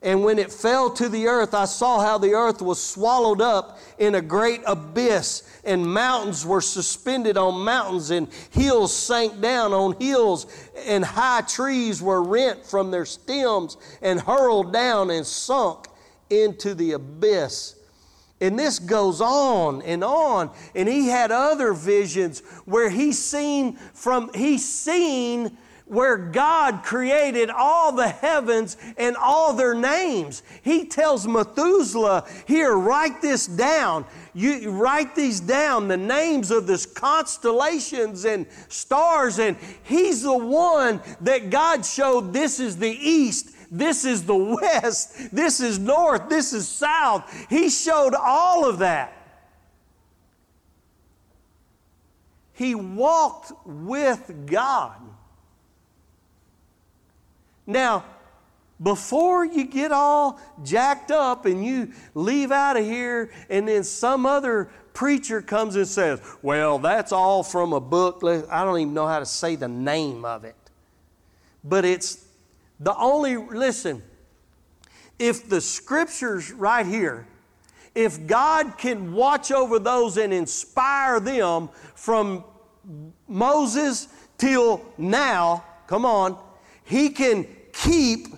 [0.02, 3.78] And when it fell to the earth, I saw how the earth was swallowed up
[3.98, 9.94] in a great abyss, and mountains were suspended on mountains, and hills sank down on
[10.00, 10.46] hills,
[10.86, 15.86] and high trees were rent from their stems and hurled down and sunk
[16.30, 17.76] into the abyss.
[18.40, 20.50] And this goes on and on.
[20.74, 25.56] And he had other visions where he seen from he seen
[25.92, 30.42] where God created all the heavens and all their names.
[30.62, 34.06] He tells Methuselah, here, write this down.
[34.32, 39.38] You write these down, the names of this constellations and stars.
[39.38, 45.30] And he's the one that God showed this is the east, this is the west,
[45.30, 47.30] this is north, this is south.
[47.50, 49.12] He showed all of that.
[52.54, 55.01] He walked with God.
[57.66, 58.04] Now,
[58.82, 64.26] before you get all jacked up and you leave out of here, and then some
[64.26, 68.22] other preacher comes and says, Well, that's all from a book.
[68.50, 70.56] I don't even know how to say the name of it.
[71.62, 72.24] But it's
[72.80, 74.02] the only, listen,
[75.18, 77.26] if the scriptures right here,
[77.94, 82.42] if God can watch over those and inspire them from
[83.28, 84.08] Moses
[84.38, 86.36] till now, come on,
[86.92, 88.28] he can keep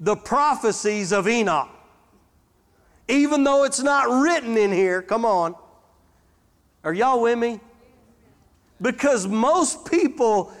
[0.00, 1.68] the prophecies of Enoch.
[3.06, 5.54] Even though it's not written in here, come on.
[6.82, 7.60] Are y'all with me?
[8.82, 10.52] Because most people,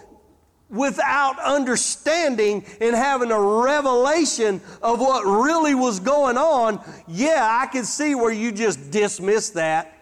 [0.68, 7.84] without understanding and having a revelation of what really was going on, yeah, I can
[7.84, 9.92] see where you just dismiss that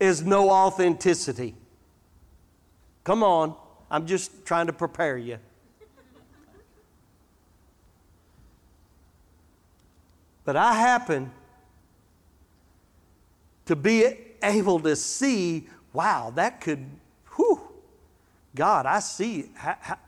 [0.00, 1.56] as no authenticity.
[3.02, 3.56] Come on,
[3.90, 5.38] I'm just trying to prepare you.
[10.46, 11.32] But I happen
[13.66, 14.06] to be
[14.42, 16.86] able to see, wow, that could,
[17.34, 17.60] whew,
[18.54, 19.98] God, I see, how, how,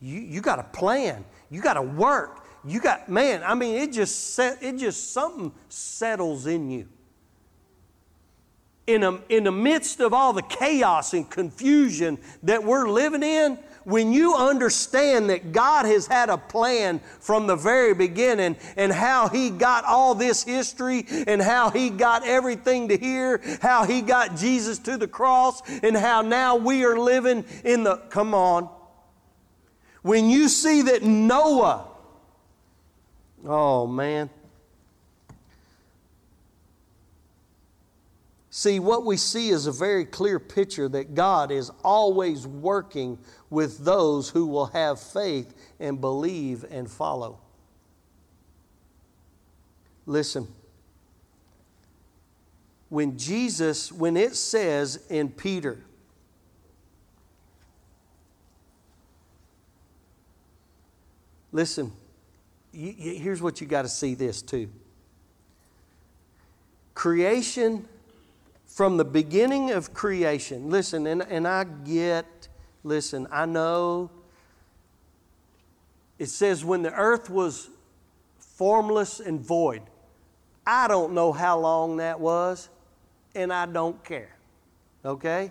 [0.00, 1.24] you, you got a plan.
[1.50, 2.44] You got to work.
[2.64, 6.88] You got, man, I mean, it just, set, it just, something settles in you.
[8.86, 13.58] In, a, in the midst of all the chaos and confusion that we're living in,
[13.84, 19.28] when you understand that God has had a plan from the very beginning and how
[19.28, 24.36] He got all this history and how He got everything to here, how He got
[24.36, 28.68] Jesus to the cross, and how now we are living in the, come on.
[30.02, 31.86] When you see that Noah,
[33.44, 34.30] oh man,
[38.54, 43.78] See, what we see is a very clear picture that God is always working with
[43.78, 47.38] those who will have faith and believe and follow.
[50.04, 50.46] Listen,
[52.90, 55.82] when Jesus, when it says in Peter,
[61.52, 61.90] listen,
[62.70, 64.68] here's what you got to see this too.
[66.92, 67.88] Creation
[68.72, 72.48] from the beginning of creation, listen, and, and I get,
[72.82, 74.10] listen, I know
[76.18, 77.68] it says when the earth was
[78.38, 79.82] formless and void.
[80.66, 82.70] I don't know how long that was,
[83.34, 84.34] and I don't care.
[85.04, 85.50] Okay?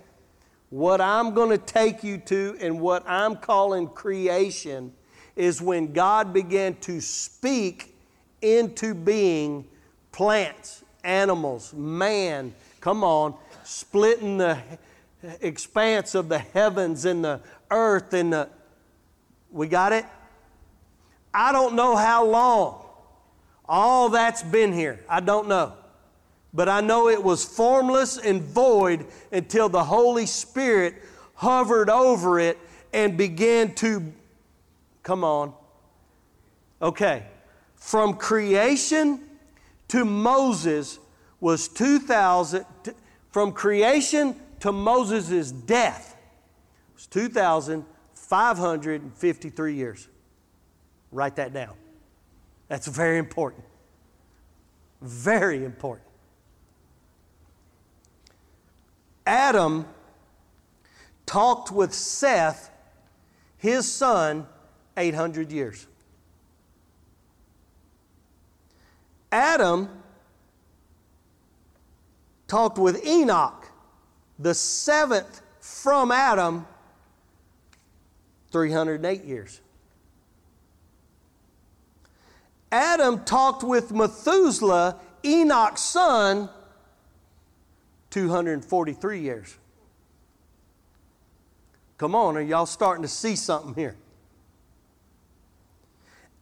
[0.71, 4.93] What I'm going to take you to and what I'm calling creation
[5.35, 7.95] is when God began to speak
[8.41, 9.67] into being
[10.11, 14.57] plants, animals, man, Come on, splitting the
[15.39, 18.49] expanse of the heavens and the earth and the.
[19.51, 20.05] We got it?
[21.33, 22.81] I don't know how long
[23.71, 24.99] all that's been here.
[25.07, 25.73] I don't know.
[26.53, 30.95] But I know it was formless and void until the Holy Spirit
[31.35, 32.57] hovered over it
[32.93, 34.11] and began to.
[35.03, 35.53] Come on.
[36.81, 37.23] Okay.
[37.75, 39.23] From creation
[39.87, 40.99] to Moses,
[41.41, 42.65] was 2,000,
[43.31, 46.15] from creation to Moses' death,
[46.93, 50.07] was 2,553 years.
[51.11, 51.73] Write that down.
[52.69, 53.65] That's very important.
[55.01, 56.07] Very important.
[59.25, 59.85] Adam
[61.25, 62.71] talked with Seth,
[63.57, 64.47] his son,
[64.95, 65.87] 800 years.
[69.31, 70.00] Adam
[72.51, 73.65] talked with Enoch,
[74.37, 76.67] the seventh from Adam,
[78.51, 79.61] 308 years.
[82.69, 86.49] Adam talked with Methuselah, Enoch's son,
[88.09, 89.55] 243 years.
[91.97, 93.95] Come on, are y'all starting to see something here?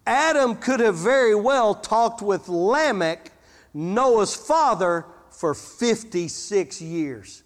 [0.08, 3.32] Adam could have very well talked with Lamech,
[3.76, 5.06] Noah's father,
[5.40, 7.44] for 56 years.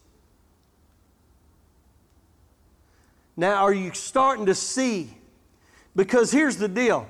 [3.37, 5.15] Now, are you starting to see?
[5.95, 7.07] Because here's the deal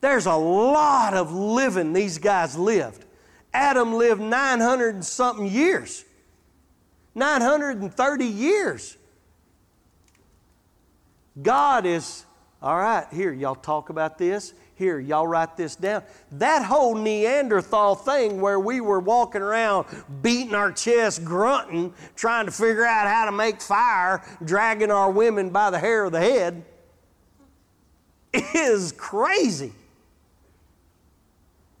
[0.00, 3.04] there's a lot of living these guys lived.
[3.54, 6.04] Adam lived 900 and something years,
[7.14, 8.96] 930 years.
[11.40, 12.24] God is,
[12.60, 14.54] all right, here, y'all talk about this.
[14.80, 16.02] Here, y'all write this down.
[16.32, 19.86] That whole Neanderthal thing where we were walking around
[20.22, 25.50] beating our chest, grunting, trying to figure out how to make fire, dragging our women
[25.50, 26.64] by the hair of the head,
[28.32, 29.72] is crazy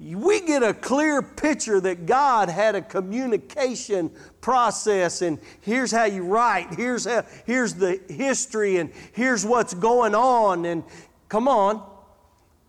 [0.00, 6.22] we get a clear picture that God had a communication process, and here's how you
[6.22, 10.64] write, here's, how, here's the history, and here's what's going on.
[10.64, 10.84] And
[11.28, 11.82] come on,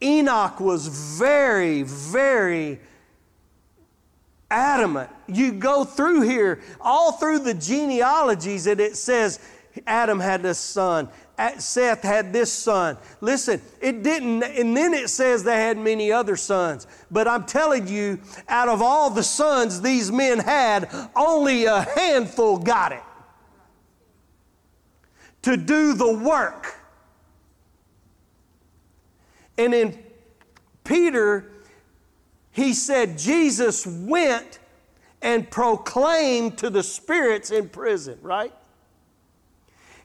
[0.01, 0.87] Enoch was
[1.19, 2.79] very, very
[4.49, 5.09] adamant.
[5.27, 9.39] You go through here, all through the genealogies, and it says
[9.87, 11.07] Adam had a son,
[11.57, 12.97] Seth had this son.
[13.19, 16.87] Listen, it didn't, and then it says they had many other sons.
[17.09, 22.57] But I'm telling you, out of all the sons these men had, only a handful
[22.57, 23.03] got it
[25.43, 26.75] to do the work.
[29.61, 30.03] And in
[30.83, 31.51] Peter,
[32.49, 34.57] he said Jesus went
[35.21, 38.51] and proclaimed to the spirits in prison, right?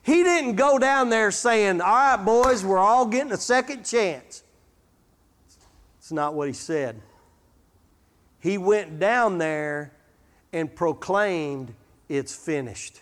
[0.03, 4.43] He didn't go down there saying, All right, boys, we're all getting a second chance.
[5.97, 7.01] It's not what he said.
[8.39, 9.91] He went down there
[10.53, 11.73] and proclaimed,
[12.07, 13.01] It's finished.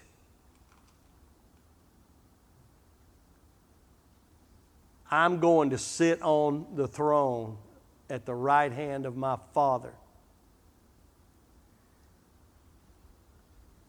[5.09, 7.57] I'm going to sit on the throne
[8.09, 9.93] at the right hand of my Father.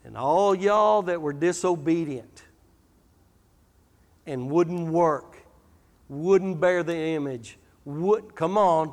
[0.04, 2.44] And all y'all that were disobedient,
[4.26, 5.36] and wouldn't work,
[6.08, 8.92] wouldn't bear the image, would come on.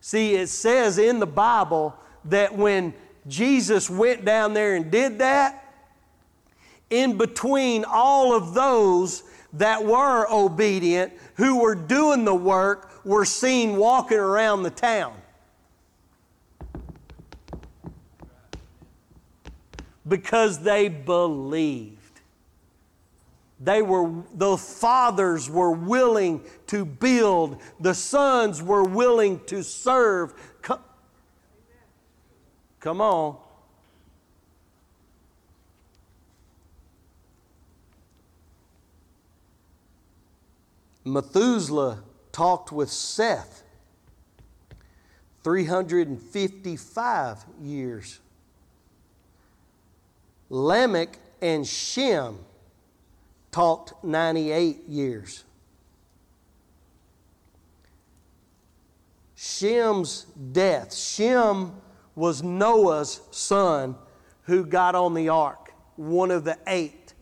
[0.00, 1.94] See, it says in the Bible
[2.26, 2.94] that when
[3.26, 5.62] Jesus went down there and did that,
[6.88, 9.22] in between all of those
[9.58, 15.14] that were obedient, who were doing the work, were seen walking around the town.
[20.06, 21.96] Because they believed.
[23.58, 30.34] They were, the fathers were willing to build, the sons were willing to serve.
[32.80, 33.38] Come, on.
[41.06, 42.02] Methuselah
[42.32, 43.62] talked with Seth
[45.44, 48.18] 355 years.
[50.50, 52.40] Lamech and Shem
[53.52, 55.44] talked 98 years.
[59.36, 60.92] Shem's death.
[60.92, 61.74] Shem
[62.16, 63.94] was Noah's son
[64.42, 67.14] who got on the ark, one of the eight.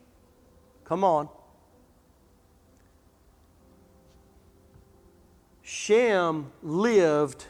[0.84, 1.28] Come on.
[5.84, 7.44] Shem lived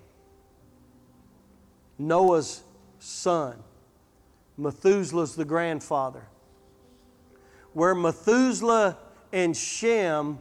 [1.98, 2.62] Noah's
[2.98, 3.62] son,
[4.56, 6.26] Methuselah's the grandfather,
[7.72, 8.98] where Methuselah
[9.32, 10.40] and Shem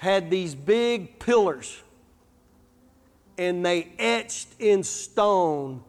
[0.00, 1.82] had these big pillars
[3.36, 5.84] and they etched in stone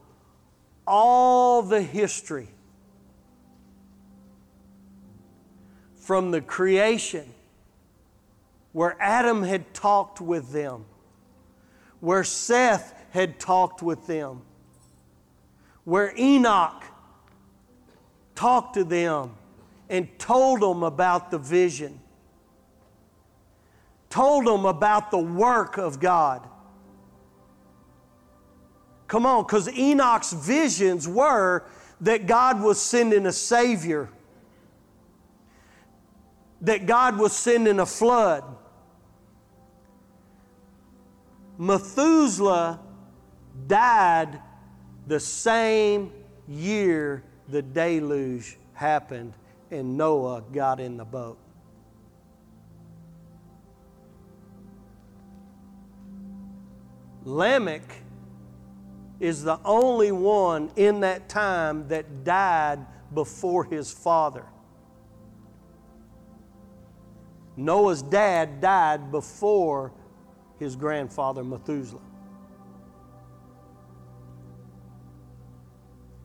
[0.85, 2.49] all the history
[5.95, 7.23] from the creation
[8.73, 10.83] where Adam had talked with them,
[12.01, 14.41] where Seth had talked with them,
[15.85, 16.83] where Enoch
[18.35, 19.31] talked to them
[19.87, 22.01] and told them about the vision,
[24.11, 26.47] told them about the work of God.
[29.07, 31.65] Come on, because Enoch's visions were
[32.01, 34.09] that God was sending a Savior,
[36.61, 38.43] that God was sending a flood.
[41.57, 42.79] Methuselah
[43.67, 44.39] died
[45.07, 46.11] the same
[46.47, 49.33] year the deluge happened
[49.69, 51.37] and Noah got in the boat.
[57.23, 58.01] Lamech
[59.19, 64.45] is the only one in that time that died before his father.
[67.55, 69.91] Noah's dad died before
[70.57, 72.01] his grandfather Methuselah.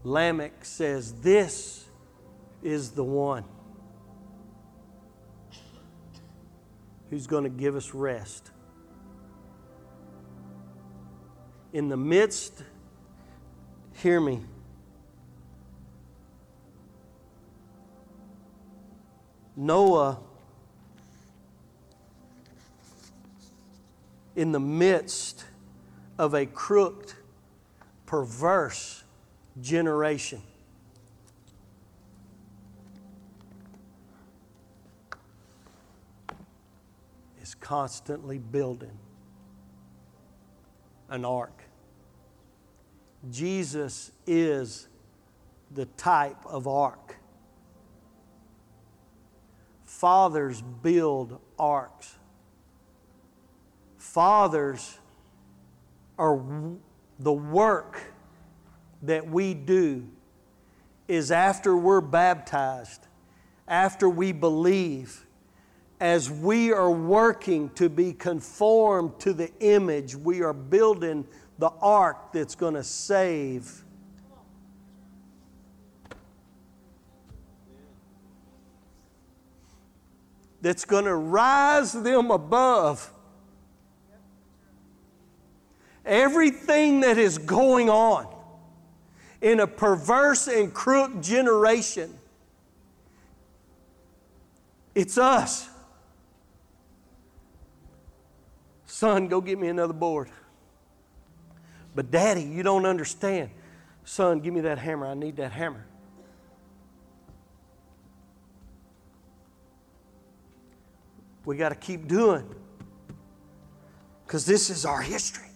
[0.03, 1.85] Lamech says, This
[2.63, 3.45] is the one
[7.11, 8.53] who's going to give us rest.
[11.73, 12.63] In the midst
[14.03, 14.41] Hear me.
[19.57, 20.19] Noah,
[24.35, 25.45] in the midst
[26.19, 27.15] of a crooked,
[28.05, 29.03] perverse
[29.63, 30.43] generation,
[37.41, 38.99] is constantly building
[41.09, 41.63] an ark.
[43.31, 44.89] Jesus is
[45.71, 47.17] the type of ark.
[49.85, 52.17] Fathers build arks.
[53.99, 54.99] Fathers
[56.19, 56.41] are
[57.19, 58.01] the work
[59.03, 60.07] that we do
[61.09, 63.07] is after we're baptized,
[63.69, 65.26] after we believe,
[66.01, 71.27] as we are working to be conformed to the image, we are building
[71.59, 73.83] the ark that's going to save.
[80.61, 83.13] That's going to rise them above
[86.05, 88.33] everything that is going on
[89.41, 92.19] in a perverse and crooked generation.
[94.95, 95.69] It's us.
[98.97, 100.31] Son, go get me another board.
[101.95, 103.51] But, Daddy, you don't understand.
[104.07, 105.07] Son, give me that hammer.
[105.07, 105.85] I need that hammer.
[111.45, 112.49] We got to keep doing
[114.25, 115.51] because this is our history.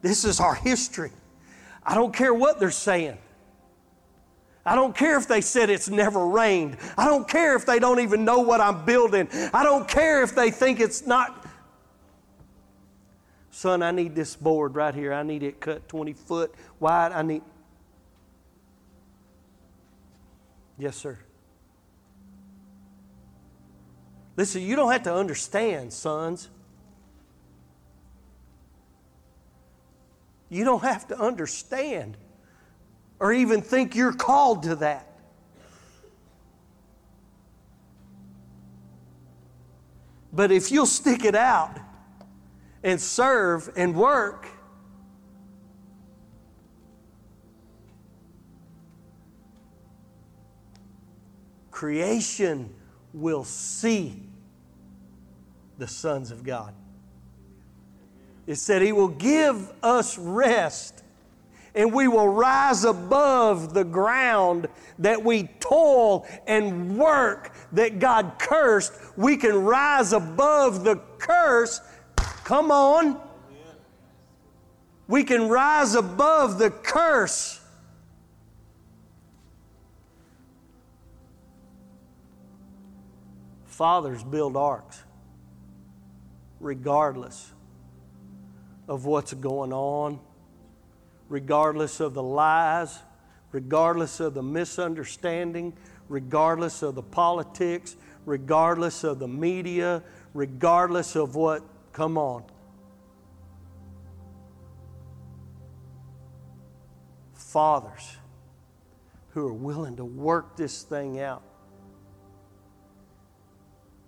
[0.00, 1.12] This is our history.
[1.82, 3.18] I don't care what they're saying.
[4.66, 6.78] I don't care if they said it's never rained.
[6.96, 9.28] I don't care if they don't even know what I'm building.
[9.52, 11.44] I don't care if they think it's not
[13.54, 15.12] Son, I need this board right here.
[15.12, 17.12] I need it cut 20 foot wide.
[17.12, 17.40] I need.
[20.76, 21.20] Yes, sir.
[24.36, 26.50] Listen, you don't have to understand, sons.
[30.48, 32.16] You don't have to understand
[33.24, 35.08] or even think you're called to that.
[40.30, 41.80] But if you'll stick it out,
[42.82, 44.46] and serve and work.
[51.70, 52.72] Creation
[53.14, 54.22] will see
[55.78, 56.74] the sons of God.
[58.46, 61.03] It said He will give us rest
[61.74, 64.68] and we will rise above the ground
[64.98, 68.92] that we toil and work that God cursed.
[69.16, 71.80] We can rise above the curse
[72.44, 73.18] Come on.
[75.08, 77.60] We can rise above the curse.
[83.64, 85.02] Fathers build arks
[86.60, 87.52] regardless
[88.86, 90.20] of what's going on,
[91.28, 92.98] regardless of the lies,
[93.52, 95.72] regardless of the misunderstanding,
[96.08, 97.96] regardless of the politics,
[98.26, 100.02] regardless of the media,
[100.32, 101.62] regardless of what
[101.94, 102.42] Come on.
[107.34, 108.16] Fathers
[109.30, 111.44] who are willing to work this thing out.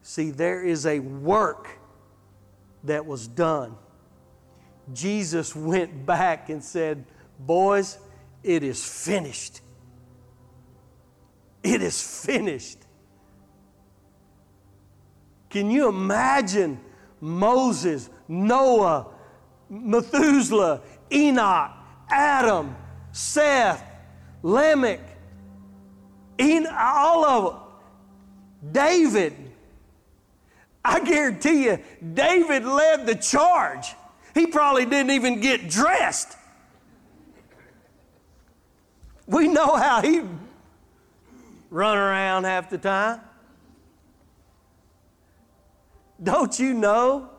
[0.02, 1.78] See, there is a work
[2.82, 3.76] that was done.
[4.92, 7.04] Jesus went back and said,
[7.38, 7.98] Boys,
[8.42, 9.60] it is finished.
[11.62, 12.78] It is finished.
[15.50, 16.80] Can you imagine
[17.20, 19.06] Moses, Noah,
[19.68, 20.82] Methuselah,
[21.12, 21.70] Enoch,
[22.08, 22.76] Adam,
[23.12, 23.82] Seth,
[24.42, 25.00] Lamech,
[26.38, 29.34] En- all of them, David?
[30.84, 31.78] I guarantee you,
[32.14, 33.94] David led the charge.
[34.36, 36.36] He probably didn't even get dressed.
[39.26, 40.20] We know how he
[41.70, 43.22] run around half the time.
[46.22, 47.30] Don't you know?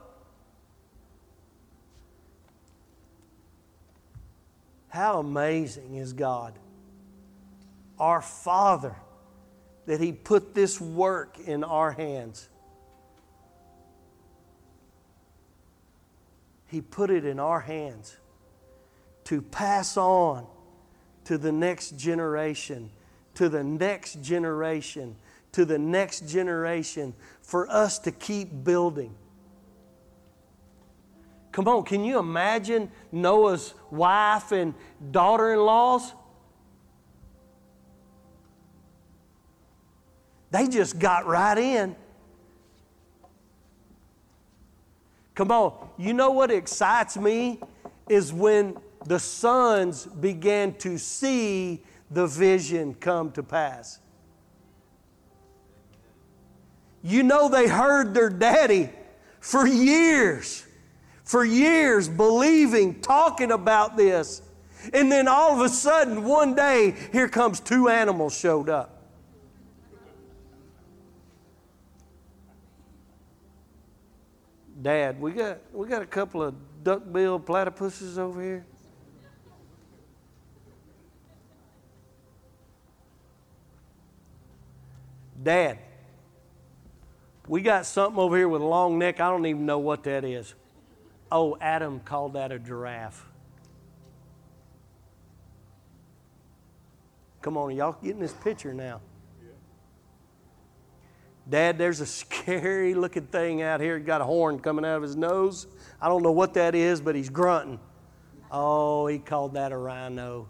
[4.90, 6.58] How amazing is God,
[8.00, 8.96] our Father,
[9.86, 12.50] that He put this work in our hands.
[16.68, 18.18] He put it in our hands
[19.26, 20.46] to pass on
[21.26, 22.90] to the next generation,
[23.36, 25.16] to the next generation,
[25.54, 29.16] to the next generation, for us to keep building.
[31.52, 34.74] Come on, can you imagine Noah's wife and
[35.12, 36.14] daughter in laws?
[40.52, 41.96] They just got right in.
[45.38, 47.60] Come on, you know what excites me
[48.10, 48.76] is when
[49.06, 54.00] the sons began to see the vision come to pass.
[57.04, 58.90] You know, they heard their daddy
[59.40, 60.66] for years,
[61.24, 64.42] for years, believing, talking about this.
[64.92, 68.97] And then all of a sudden, one day, here comes two animals showed up.
[74.88, 78.66] Dad, we got, we got a couple of duck-billed platypuses over here.
[85.44, 85.80] Dad,
[87.50, 89.20] we got something over here with a long neck.
[89.20, 90.56] I don't even know what that is.
[91.30, 93.26] Oh, Adam called that a giraffe.
[97.42, 99.02] Come on, y'all getting this picture now.
[101.50, 103.98] Dad, there's a scary looking thing out here.
[103.98, 105.68] He's got a horn coming out of his nose.
[106.02, 107.80] I don't know what that is, but he's grunting.
[108.52, 110.48] Oh, he called that a rhino.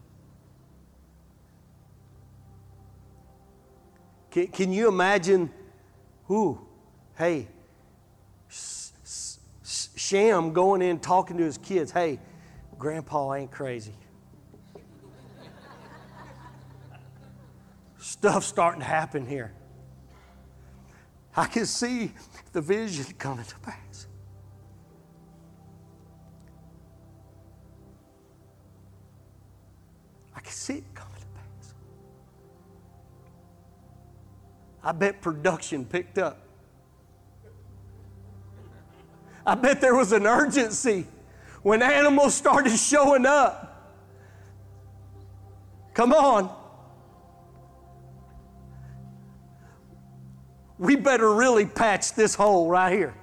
[4.31, 5.51] Can, can you imagine?
[6.25, 6.59] Who?
[7.17, 7.47] Hey,
[9.63, 11.91] Shem going in talking to his kids.
[11.91, 12.19] Hey,
[12.77, 13.93] Grandpa ain't crazy.
[17.97, 19.51] Stuff starting to happen here.
[21.37, 22.11] I can see
[22.51, 24.07] the vision coming to pass.
[30.35, 31.73] I can see it coming to pass.
[34.83, 36.39] I bet production picked up.
[39.45, 41.05] I bet there was an urgency
[41.61, 43.93] when animals started showing up.
[45.93, 46.66] Come on.
[50.77, 53.13] We better really patch this hole right here.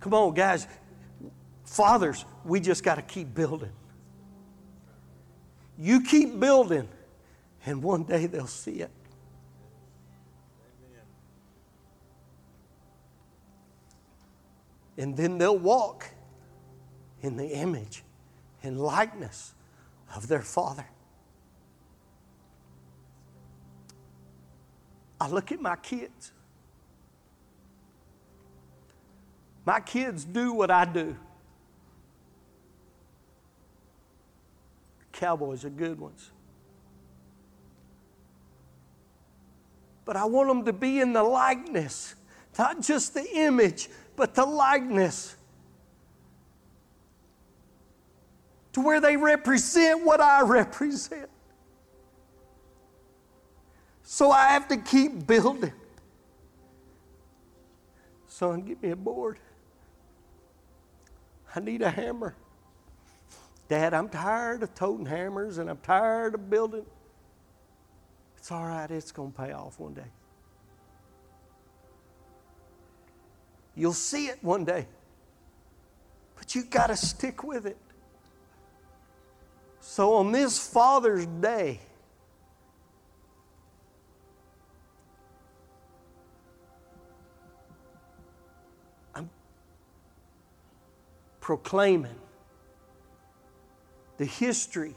[0.00, 0.68] Come on, guys.
[1.64, 3.72] Fathers, we just got to keep building.
[5.78, 6.88] You keep building,
[7.64, 8.90] and one day they'll see it.
[14.96, 16.08] And then they'll walk
[17.20, 18.02] in the image
[18.62, 19.54] and likeness
[20.14, 20.86] of their Father.
[25.20, 26.32] I look at my kids.
[29.64, 31.16] My kids do what I do.
[35.12, 36.30] Cowboys are good ones.
[40.04, 42.14] But I want them to be in the likeness,
[42.56, 45.34] not just the image, but the likeness.
[48.74, 51.28] To where they represent what I represent.
[54.16, 55.74] So I have to keep building.
[58.26, 59.38] Son, give me a board.
[61.54, 62.34] I need a hammer.
[63.68, 66.86] Dad, I'm tired of toting hammers and I'm tired of building.
[68.38, 70.10] It's all right, it's going to pay off one day.
[73.74, 74.86] You'll see it one day,
[76.36, 77.76] but you got to stick with it.
[79.80, 81.80] So on this Father's Day,
[91.46, 92.18] proclaiming
[94.16, 94.96] the history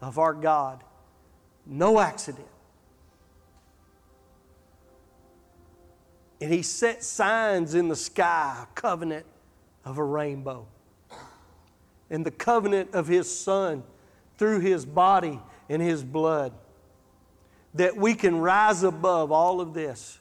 [0.00, 0.82] of our God.
[1.66, 2.48] No accident.
[6.40, 9.26] And he set signs in the sky, a covenant
[9.84, 10.66] of a rainbow.
[12.08, 13.82] And the covenant of his son
[14.38, 15.38] through his body
[15.68, 16.54] and his blood.
[17.74, 20.18] That we can rise above all of this.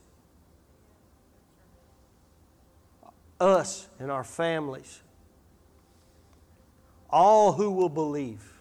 [3.40, 5.02] Us and our families.
[7.12, 8.54] All who will believe.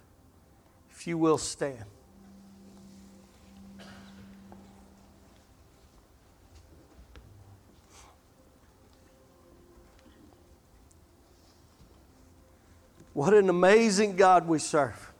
[0.91, 1.85] If you will stand.
[13.13, 15.13] What an amazing God we serve.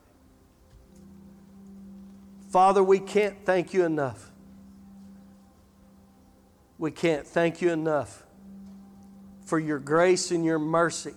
[2.51, 4.31] Father, we can't thank you enough.
[6.79, 8.25] We can't thank you enough
[9.45, 11.15] for your grace and your mercy.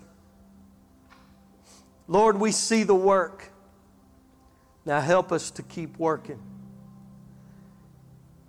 [2.08, 3.52] Lord, we see the work.
[4.86, 6.42] Now help us to keep working.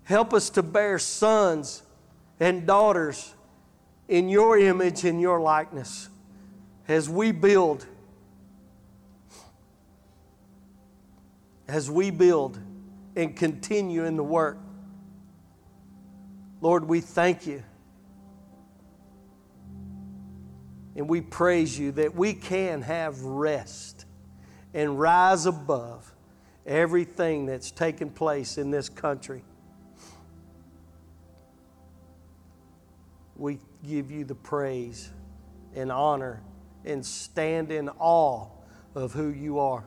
[0.04, 1.82] Help us to bear sons
[2.40, 3.34] and daughters
[4.08, 6.08] in your image and your likeness
[6.88, 7.86] as we build
[11.66, 12.58] as we build
[13.16, 14.58] and continue in the work.
[16.60, 17.62] Lord, we thank you.
[20.96, 24.06] And we praise you that we can have rest
[24.72, 26.12] and rise above
[26.66, 29.42] everything that's taken place in this country.
[33.36, 35.10] We give you the praise
[35.74, 36.42] and honor
[36.84, 38.48] and stand in awe
[38.94, 39.84] of who you are.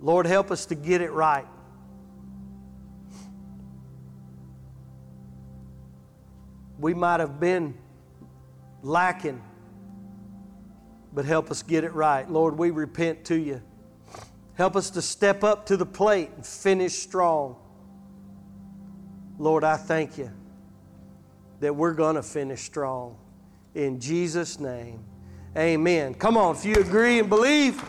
[0.00, 1.46] Lord, help us to get it right.
[6.78, 7.74] We might have been
[8.82, 9.42] lacking,
[11.12, 12.30] but help us get it right.
[12.30, 13.62] Lord, we repent to you.
[14.54, 17.56] Help us to step up to the plate and finish strong.
[19.38, 20.30] Lord, I thank you
[21.60, 23.16] that we're going to finish strong.
[23.74, 25.04] In Jesus' name,
[25.56, 26.14] amen.
[26.14, 27.82] Come on, if you agree and believe,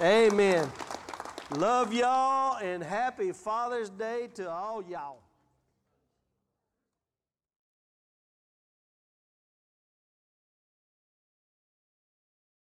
[0.00, 0.70] amen.
[1.56, 5.25] Love y'all and happy Father's Day to all y'all.